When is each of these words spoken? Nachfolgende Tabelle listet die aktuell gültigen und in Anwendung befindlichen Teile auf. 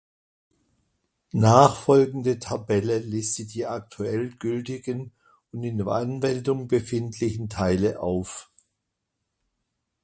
Nachfolgende 1.33 2.39
Tabelle 2.39 2.97
listet 2.97 3.53
die 3.53 3.67
aktuell 3.67 4.31
gültigen 4.31 5.11
und 5.51 5.63
in 5.63 5.87
Anwendung 5.87 6.67
befindlichen 6.67 7.49
Teile 7.49 7.99
auf. 7.99 8.49